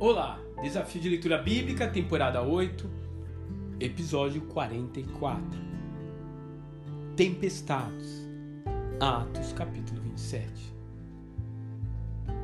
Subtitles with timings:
[0.00, 2.88] Olá, Desafio de Leitura Bíblica, temporada 8,
[3.80, 5.42] episódio 44.
[7.16, 8.28] Tempestades.
[9.00, 10.72] Atos, capítulo 27.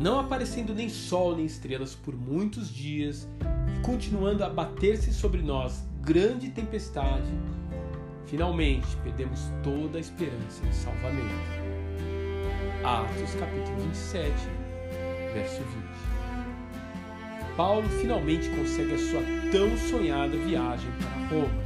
[0.00, 3.28] Não aparecendo nem sol nem estrelas por muitos dias
[3.76, 7.30] e continuando a bater-se sobre nós grande tempestade,
[8.24, 11.28] finalmente perdemos toda a esperança de salvamento.
[12.82, 14.32] Atos, capítulo 27,
[15.34, 16.21] verso 20.
[17.56, 21.62] Paulo finalmente consegue a sua tão sonhada viagem para Roma.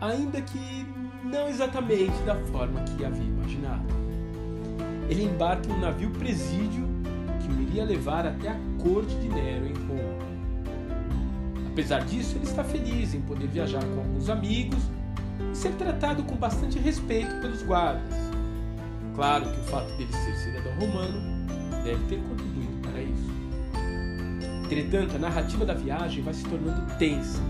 [0.00, 0.86] Ainda que
[1.24, 3.84] não exatamente da forma que havia imaginado.
[5.08, 6.86] Ele embarca em um navio presídio
[7.40, 10.24] que o iria levar até a corte de Nero em Roma.
[11.72, 14.78] Apesar disso, ele está feliz em poder viajar com alguns amigos
[15.52, 18.14] e ser tratado com bastante respeito pelos guardas.
[19.14, 21.46] Claro que o fato dele ser cidadão romano
[21.82, 23.43] deve ter contribuído para isso.
[24.74, 27.40] Entretanto, a narrativa da viagem vai se tornando tensa,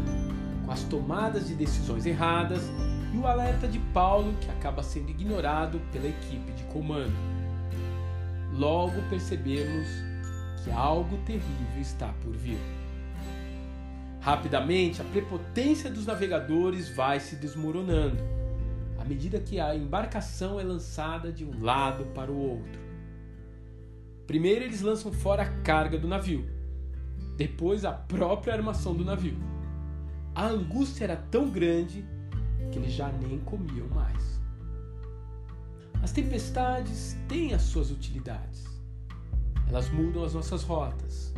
[0.62, 2.70] com as tomadas de decisões erradas
[3.14, 7.14] e o alerta de Paulo que acaba sendo ignorado pela equipe de comando.
[8.52, 9.88] Logo percebemos
[10.62, 12.58] que algo terrível está por vir.
[14.20, 18.22] Rapidamente, a prepotência dos navegadores vai se desmoronando,
[19.00, 22.78] à medida que a embarcação é lançada de um lado para o outro.
[24.26, 26.53] Primeiro, eles lançam fora a carga do navio,
[27.36, 29.36] depois a própria armação do navio.
[30.34, 32.04] A angústia era tão grande
[32.70, 34.40] que eles já nem comiam mais.
[36.02, 38.64] As tempestades têm as suas utilidades.
[39.68, 41.32] Elas mudam as nossas rotas,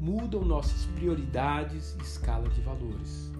[0.00, 3.30] mudam nossas prioridades e escala de valores.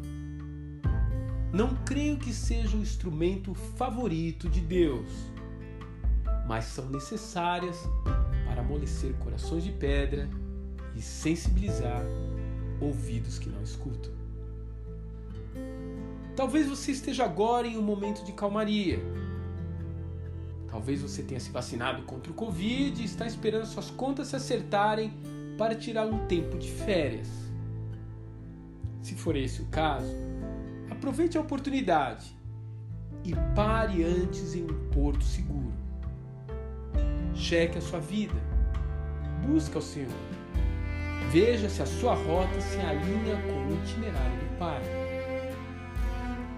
[1.52, 5.10] Não creio que seja o instrumento favorito de Deus,
[6.46, 7.78] mas são necessárias
[8.46, 10.28] para amolecer corações de pedra
[10.96, 12.04] e sensibilizar
[12.80, 14.12] ouvidos que não escutam.
[16.34, 18.98] Talvez você esteja agora em um momento de calmaria.
[20.70, 25.12] Talvez você tenha se vacinado contra o Covid e está esperando suas contas se acertarem
[25.58, 27.28] para tirar um tempo de férias.
[29.02, 30.14] Se for esse o caso,
[30.90, 32.34] aproveite a oportunidade
[33.22, 35.72] e pare antes em um porto seguro.
[37.34, 38.40] Cheque a sua vida.
[39.46, 40.41] Busque ao Senhor
[41.32, 44.82] Veja se a sua rota se alinha com o itinerário do Pai.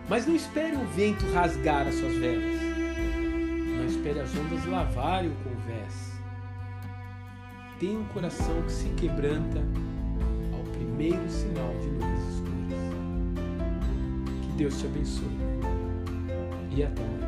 [0.08, 2.60] Mas não espere o vento rasgar as suas velas.
[3.78, 6.12] Não espere as ondas lavarem o convés.
[7.78, 9.60] Tenha um coração que se quebranta
[10.52, 12.80] ao primeiro sinal de nuvens escuras.
[14.42, 15.38] Que Deus te abençoe.
[16.76, 17.23] E até mais.